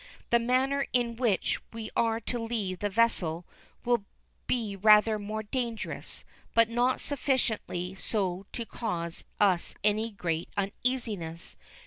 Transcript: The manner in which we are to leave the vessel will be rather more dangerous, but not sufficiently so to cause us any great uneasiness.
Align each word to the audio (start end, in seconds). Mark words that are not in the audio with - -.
The 0.31 0.39
manner 0.39 0.87
in 0.93 1.15
which 1.15 1.59
we 1.71 1.91
are 1.95 2.19
to 2.21 2.39
leave 2.41 2.79
the 2.79 2.89
vessel 2.89 3.45
will 3.85 4.03
be 4.47 4.75
rather 4.75 5.19
more 5.19 5.43
dangerous, 5.43 6.23
but 6.55 6.69
not 6.71 6.99
sufficiently 6.99 7.93
so 7.93 8.47
to 8.51 8.65
cause 8.65 9.23
us 9.39 9.75
any 9.83 10.09
great 10.09 10.49
uneasiness. 10.57 11.55